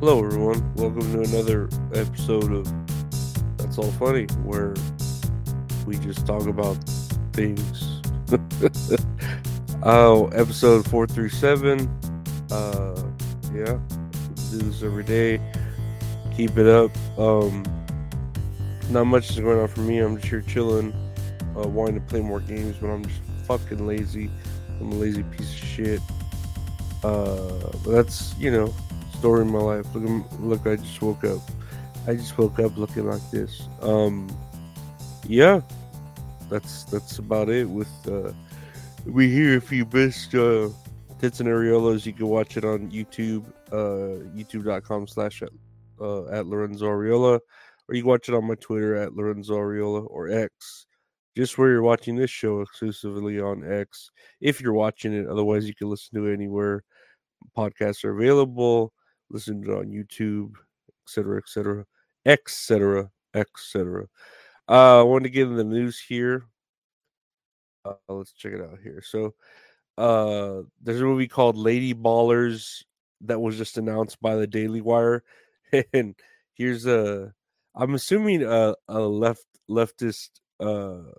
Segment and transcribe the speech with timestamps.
[0.00, 0.74] Hello, everyone.
[0.76, 4.76] Welcome to another episode of That's All Funny, where
[5.86, 6.76] we just talk about
[7.32, 8.00] things.
[9.82, 11.88] oh, episode four through seven.
[12.48, 13.02] Uh,
[13.52, 13.76] yeah,
[14.52, 15.40] do this every day.
[16.36, 16.96] Keep it up.
[17.18, 17.64] Um,
[18.90, 19.98] not much is going on for me.
[19.98, 20.92] I'm just here chilling,
[21.56, 24.30] uh, wanting to play more games, but I'm just fucking lazy.
[24.80, 26.00] I'm a lazy piece of shit.
[27.02, 28.72] Uh, but that's you know
[29.18, 29.86] story in my life.
[29.94, 31.40] Look, look, I just woke up.
[32.06, 33.68] I just woke up looking like this.
[33.82, 34.28] Um,
[35.26, 35.60] yeah,
[36.48, 37.68] that's that's about it.
[37.68, 38.32] With uh,
[39.04, 39.54] we here.
[39.54, 40.68] If you missed uh,
[41.20, 45.50] Tits and Areolas, you can watch it on YouTube, uh, YouTube.com slash at
[46.00, 47.40] uh, at Lorenzo Areola,
[47.88, 50.86] or you can watch it on my Twitter at Lorenzo Areola or X.
[51.36, 55.26] Just where you're watching this show exclusively on X, if you're watching it.
[55.28, 56.84] Otherwise, you can listen to it anywhere
[57.56, 58.92] podcasts are available
[59.30, 60.52] listen to it on YouTube,
[61.06, 61.86] etc., etc.,
[62.26, 64.06] etc., etc.
[64.68, 66.44] I want to get in the news here.
[67.84, 69.02] Uh, let's check it out here.
[69.02, 69.34] So,
[69.96, 72.84] uh, there's a movie called Lady Ballers
[73.22, 75.24] that was just announced by the Daily Wire,
[75.92, 76.14] and
[76.54, 77.32] here's a.
[77.74, 81.12] I'm assuming a, a left leftist, uh,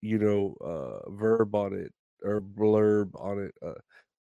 [0.00, 3.54] you know, uh, verb on it or blurb on it.
[3.64, 3.80] Uh,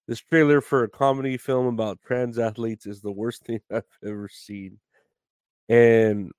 [0.07, 4.29] this trailer for a comedy film about trans athletes is the worst thing I've ever
[4.29, 4.79] seen.
[5.69, 6.31] And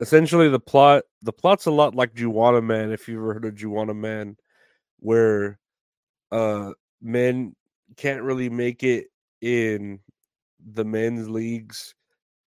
[0.00, 3.54] essentially the plot the plot's a lot like Juwanna Man, if you've ever heard of
[3.54, 4.36] Juwanna Man,
[5.00, 5.58] where
[6.30, 7.54] uh men
[7.96, 9.08] can't really make it
[9.40, 10.00] in
[10.72, 11.94] the men's leagues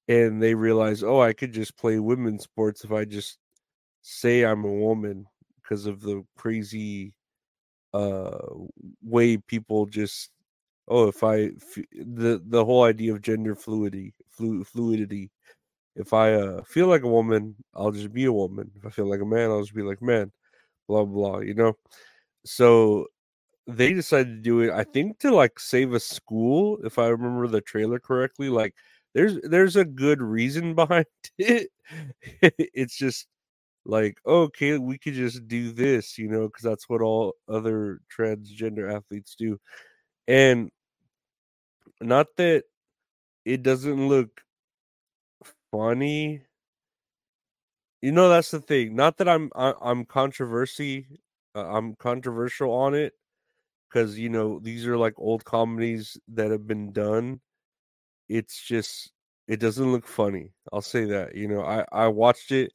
[0.07, 3.39] and they realize, oh, I could just play women's sports if I just
[4.01, 5.25] say I'm a woman
[5.61, 7.13] because of the crazy
[7.95, 8.37] uh
[9.03, 10.31] way people just
[10.89, 11.49] oh if i
[11.93, 15.31] the the whole idea of gender fluidity flu, fluidity.
[15.95, 18.71] If i uh feel like a woman i'll just be a woman.
[18.75, 20.31] If i feel like a man i'll just be like man.
[20.87, 21.73] Blah blah you know?
[22.45, 23.07] So
[23.67, 27.47] they decided to do it i think to like save a school if i remember
[27.47, 28.75] the trailer correctly like
[29.15, 31.05] there's there's a good reason behind
[31.37, 31.69] it.
[32.41, 33.27] It's just
[33.85, 38.91] like okay we could just do this you know because that's what all other transgender
[38.93, 39.59] athletes do
[40.27, 40.71] and
[42.01, 42.63] not that
[43.45, 44.41] it doesn't look
[45.71, 46.41] funny.
[48.01, 51.07] You know that's the thing not that i'm I, am i am controversy
[51.55, 53.13] uh, i'm controversial on it
[53.89, 57.41] because you know these are like old comedies that have been done.
[58.29, 59.11] It's just
[59.47, 62.71] it doesn't look funny i'll say that you know i i watched it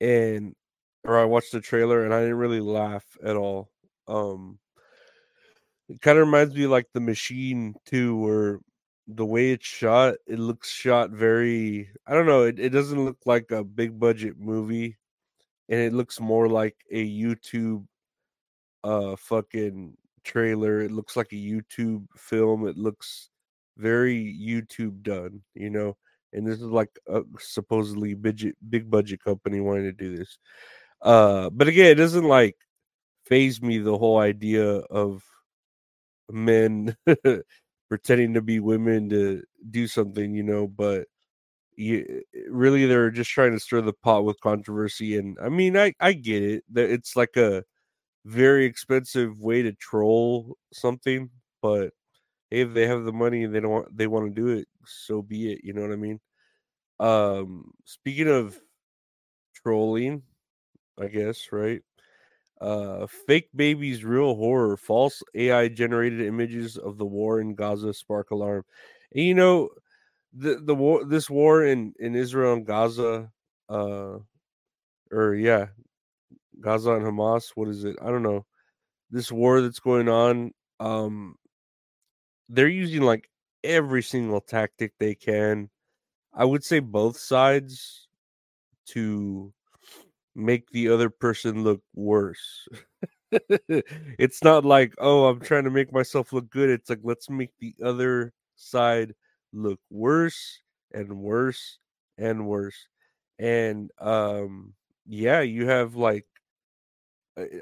[0.00, 0.54] and
[1.04, 3.70] or I watched the trailer and I didn't really laugh at all.
[4.06, 4.58] Um
[5.88, 8.60] it kind of reminds me like the machine too, where
[9.06, 13.18] the way it's shot, it looks shot very I don't know, it, it doesn't look
[13.26, 14.96] like a big budget movie
[15.68, 17.86] and it looks more like a YouTube
[18.84, 20.80] uh fucking trailer.
[20.82, 22.66] It looks like a YouTube film.
[22.68, 23.30] It looks
[23.76, 25.96] very YouTube done, you know
[26.32, 30.38] and this is like a supposedly big big budget company wanting to do this.
[31.02, 32.56] Uh, but again, it doesn't like
[33.26, 35.22] faze me the whole idea of
[36.30, 36.96] men
[37.88, 40.66] pretending to be women to do something, you know.
[40.66, 41.06] But
[41.76, 45.94] you, really, they're just trying to stir the pot with controversy, and I mean, I
[46.00, 47.64] I get it that it's like a
[48.26, 51.30] very expensive way to troll something,
[51.62, 51.92] but
[52.50, 55.22] if they have the money and they don't want they want to do it, so
[55.22, 55.60] be it.
[55.64, 56.20] You know what I mean?
[57.00, 58.58] Um, speaking of
[59.54, 60.22] trolling,
[61.00, 61.82] I guess, right?
[62.60, 68.30] Uh, fake babies, real horror, false AI generated images of the war in Gaza spark
[68.32, 68.64] alarm.
[69.14, 69.70] And you know,
[70.32, 73.30] the the war, this war in in Israel and Gaza,
[73.68, 74.18] uh,
[75.12, 75.66] or yeah,
[76.60, 77.52] Gaza and Hamas.
[77.54, 77.96] What is it?
[78.02, 78.44] I don't know.
[79.10, 80.52] This war that's going on.
[80.80, 81.36] Um,
[82.48, 83.28] they're using like
[83.64, 85.70] every single tactic they can.
[86.34, 88.08] I would say both sides
[88.86, 89.52] to
[90.34, 92.68] make the other person look worse.
[94.18, 96.70] it's not like, oh, I'm trying to make myself look good.
[96.70, 99.14] It's like, let's make the other side
[99.52, 100.60] look worse
[100.92, 101.78] and worse
[102.16, 102.88] and worse.
[103.38, 104.74] And um
[105.06, 106.26] yeah, you have like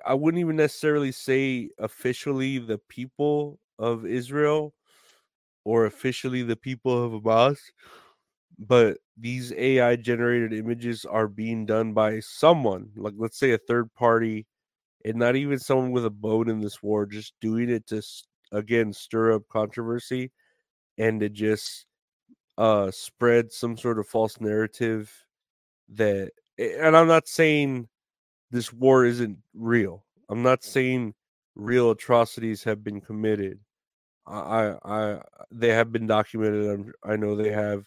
[0.07, 4.75] I wouldn't even necessarily say officially the people of Israel
[5.65, 7.59] or officially the people of Hamas,
[8.59, 13.93] but these AI generated images are being done by someone, like let's say a third
[13.95, 14.47] party,
[15.05, 18.03] and not even someone with a bone in this war, just doing it to
[18.53, 20.31] again stir up controversy
[20.99, 21.87] and to just
[22.59, 25.13] uh spread some sort of false narrative
[25.89, 27.89] that and I'm not saying
[28.51, 30.05] this war isn't real.
[30.31, 31.15] I'm not saying
[31.55, 33.61] real atrocities have been committed.
[34.27, 36.67] I I they have been documented.
[36.71, 37.87] I'm, I know they have.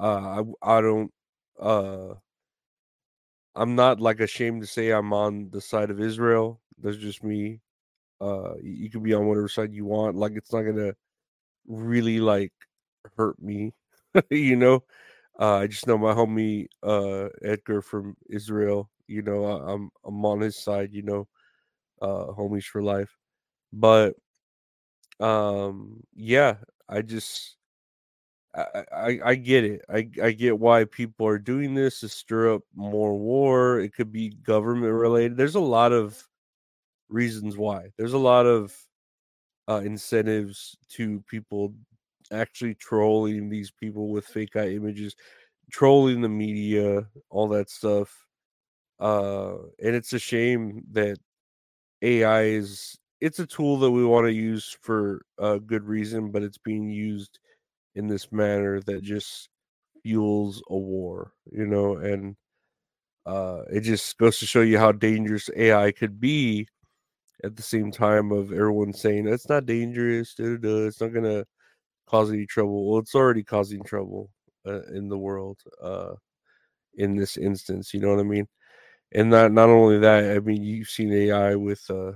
[0.00, 1.12] Uh, I I don't.
[1.60, 2.14] Uh,
[3.54, 6.60] I'm not like ashamed to say I'm on the side of Israel.
[6.78, 7.60] That's just me.
[8.20, 10.16] Uh, you can be on whatever side you want.
[10.16, 10.94] Like it's not gonna
[11.68, 12.52] really like
[13.16, 13.74] hurt me,
[14.30, 14.84] you know.
[15.40, 18.90] Uh, I just know my homie uh Edgar from Israel.
[19.08, 20.92] You know, I, I'm I'm on his side.
[20.94, 21.28] You know,
[22.02, 23.16] uh, homies for life.
[23.72, 24.16] But
[25.20, 26.56] um, yeah,
[26.88, 27.56] I just
[28.54, 29.82] I, I, I get it.
[29.88, 33.80] I, I get why people are doing this to stir up more war.
[33.80, 35.36] It could be government related.
[35.36, 36.22] There's a lot of
[37.08, 37.90] reasons why.
[37.98, 38.74] There's a lot of
[39.68, 41.74] uh, incentives to people
[42.32, 45.14] actually trolling these people with fake eye images,
[45.70, 48.26] trolling the media, all that stuff.
[48.98, 51.18] Uh, and it's a shame that
[52.02, 56.42] AI is it's a tool that we want to use for a good reason, but
[56.42, 57.38] it's being used
[57.94, 59.48] in this manner that just
[60.02, 62.36] fuels a war, you know, and
[63.26, 66.68] uh, it just goes to show you how dangerous AI could be.
[67.44, 71.12] At the same time, of everyone saying it's not dangerous, da, da, da, it's not
[71.12, 71.44] gonna
[72.06, 72.88] cause any trouble.
[72.90, 74.30] Well, it's already causing trouble
[74.66, 75.58] uh, in the world.
[75.82, 76.14] Uh,
[76.96, 78.48] in this instance, you know what I mean?
[79.12, 82.12] And not not only that, I mean you've seen AI with uh,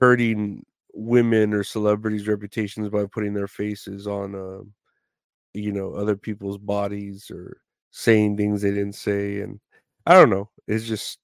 [0.00, 0.64] hurting
[0.94, 4.62] women or celebrities' reputations by putting their faces on, uh,
[5.54, 7.58] you know, other people's bodies or
[7.90, 9.60] saying things they didn't say, and
[10.06, 10.50] I don't know.
[10.68, 11.18] It's just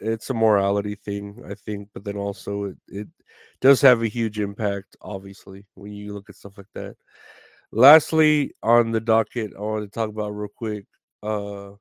[0.00, 3.08] it's a morality thing, I think, but then also it it
[3.60, 6.96] does have a huge impact, obviously, when you look at stuff like that.
[7.72, 10.86] Lastly, on the docket, I want to talk about real quick.
[11.22, 11.72] Uh,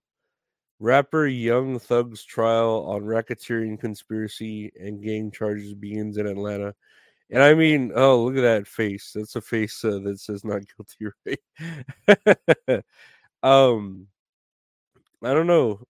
[0.80, 6.76] Rapper Young Thug's trial on racketeering conspiracy and gang charges begins in Atlanta.
[7.30, 9.12] And I mean, oh, look at that face.
[9.16, 11.40] That's a face uh, that says not guilty,
[12.68, 12.84] right?
[13.44, 14.08] um,
[15.24, 15.82] I don't know.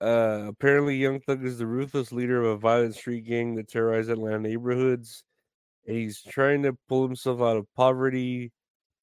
[0.00, 4.10] Uh, apparently, Young Thug is the ruthless leader of a violent street gang that terrorized
[4.10, 5.24] Atlanta neighborhoods.
[5.86, 8.52] And he's trying to pull himself out of poverty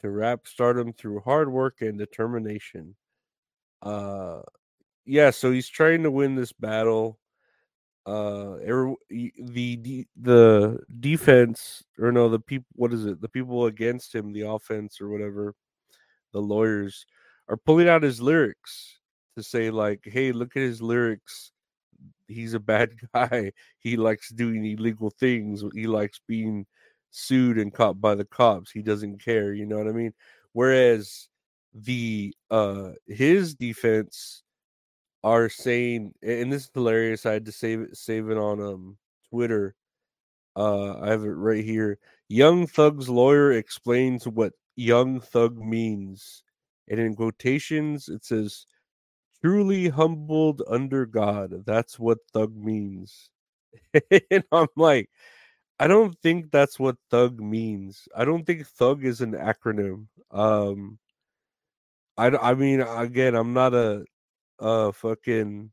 [0.01, 2.95] to rap stardom through hard work and determination.
[3.83, 4.41] Uh,
[5.05, 7.19] yeah, so he's trying to win this battle.
[8.05, 12.67] Uh, every, the the defense or no, the people.
[12.73, 13.21] What is it?
[13.21, 15.55] The people against him, the offense or whatever,
[16.33, 17.05] the lawyers
[17.49, 18.99] are pulling out his lyrics
[19.37, 21.51] to say like, "Hey, look at his lyrics.
[22.27, 23.51] He's a bad guy.
[23.79, 25.63] He likes doing illegal things.
[25.73, 26.65] He likes being
[27.11, 28.71] sued and caught by the cops.
[28.71, 29.53] He doesn't care.
[29.53, 30.13] You know what I mean?
[30.53, 31.29] Whereas
[31.73, 34.43] the uh his defense
[35.23, 38.97] are saying and this is hilarious i had to save it save it on um
[39.29, 39.73] twitter
[40.55, 41.97] uh i have it right here
[42.29, 46.43] young thug's lawyer explains what young thug means
[46.89, 48.65] and in quotations it says
[49.43, 53.29] truly humbled under god that's what thug means.
[54.31, 55.09] And i'm like
[55.79, 58.07] i don't think that's what thug means.
[58.15, 60.07] I don't think thug is an acronym.
[60.31, 60.99] Um
[62.17, 64.05] I, I mean, again, I'm not a,
[64.59, 65.71] a fucking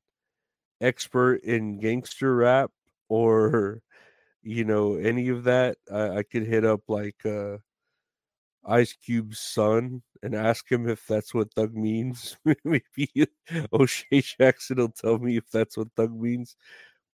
[0.80, 2.70] expert in gangster rap
[3.08, 3.82] or,
[4.42, 5.76] you know, any of that.
[5.92, 7.58] I, I could hit up like uh,
[8.64, 12.36] Ice Cube's son and ask him if that's what thug means.
[12.64, 13.26] Maybe
[13.72, 16.56] O'Shea Jackson will tell me if that's what thug means.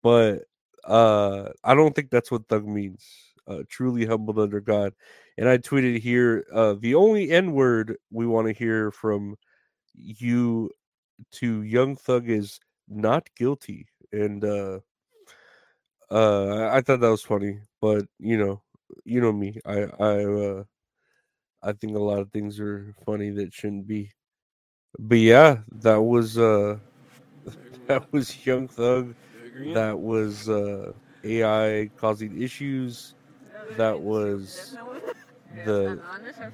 [0.02, 0.44] But
[0.84, 3.06] uh, I don't think that's what thug means.
[3.46, 4.94] Uh, truly humbled under God
[5.36, 9.36] and I tweeted here uh, the only N word we want to hear from
[9.94, 10.70] you
[11.32, 14.80] to Young Thug is not guilty, and uh,
[16.10, 17.60] uh, I thought that was funny.
[17.80, 18.62] But you know,
[19.04, 20.64] you know me, I I uh,
[21.62, 24.12] I think a lot of things are funny that shouldn't be.
[24.98, 26.78] But yeah, that was uh,
[27.88, 29.16] that was Young Thug.
[29.64, 30.92] That was uh,
[31.24, 33.14] AI causing issues.
[33.76, 34.76] That was
[35.64, 36.00] the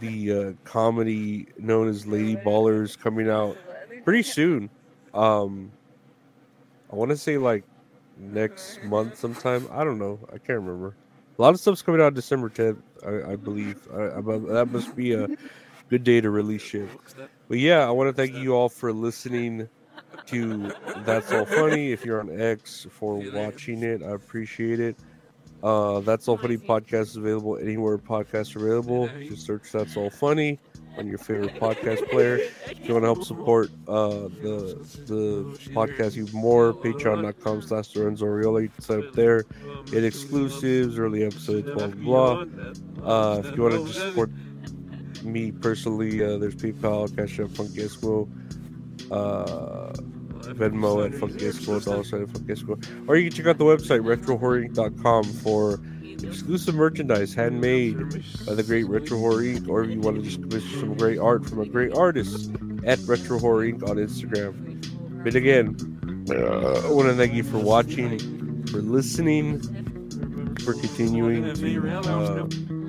[0.01, 3.57] the uh, comedy known as Lady Ballers coming out
[4.05, 4.71] pretty soon.
[5.15, 5.73] Um,
[6.93, 7.65] I want to say like
[8.19, 9.69] next month sometime.
[9.73, 10.19] I don't know.
[10.29, 10.95] I can't remember.
[11.39, 13.89] A lot of stuff's coming out December 10th, I, I believe.
[13.95, 15.27] I, I, that must be a
[15.89, 16.89] good day to release shit.
[17.49, 19.67] But yeah, I want to thank you all for listening
[20.27, 21.93] to That's All Funny.
[21.93, 24.97] If you're on X for watching it, I appreciate it.
[25.63, 29.09] Uh, That's All Funny podcast is available anywhere podcasts are available.
[29.29, 30.59] Just search That's All Funny.
[30.99, 32.37] on your favorite podcast player.
[32.67, 38.27] If you want to help support uh, the the podcast even more, patreon.com slash Lorenzo
[38.27, 38.63] Ariola.
[38.63, 39.45] You can sign up there,
[39.87, 43.05] get exclusives, early episodes, blah, blah, blah.
[43.05, 44.31] Uh, if you want to just support
[45.23, 48.29] me personally, uh, there's PayPal, Cash App, Funky Esco,
[49.11, 49.93] uh,
[50.57, 53.09] Venmo at Funky Esco, dollar sign at Funky Esco.
[53.09, 55.81] Or you can check out the website, retrohorrorinc.com for
[56.23, 57.99] exclusive merchandise handmade
[58.47, 59.69] by the great Retro Horror Inc.
[59.69, 62.51] Or if you want to just commission some great art from a great artist
[62.85, 63.89] at Retro Horror Inc.
[63.89, 65.25] on Instagram.
[65.25, 65.77] But again,
[66.31, 68.19] uh, I want to thank you for watching,
[68.67, 69.61] for listening,
[70.61, 72.80] for continuing to uh,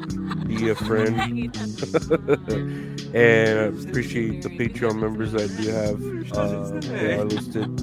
[0.58, 1.20] be a friend.
[3.16, 6.02] and I appreciate the Patreon members that you have.
[6.38, 7.80] Uh, they are listed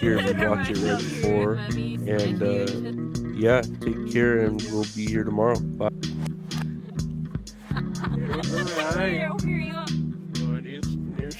[0.00, 1.54] here if you watch it right before.
[1.54, 2.66] And uh,
[3.36, 5.58] yeah, take care, and we'll be here tomorrow.
[5.58, 5.88] Bye.
[7.74, 9.30] All right.
[10.62, 11.34] Here's, here's